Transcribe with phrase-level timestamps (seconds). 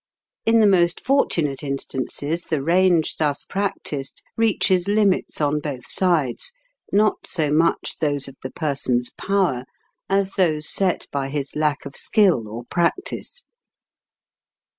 [0.47, 6.53] In the most fortunate instances the range thus practised reaches limits on both sides,
[6.91, 9.63] not so much those of the person's power,
[10.09, 13.45] as those set by his lack of skill, or practice.